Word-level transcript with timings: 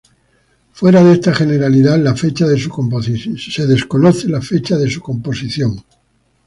Fuera 0.73 1.03
de 1.03 1.11
esta 1.13 1.31
generalidad, 1.31 1.99
la 1.99 2.15
fecha 2.15 2.47
de 2.47 2.57
su 2.57 2.71
composición 2.71 3.35
es 3.37 3.67
desconocida. 3.67 4.39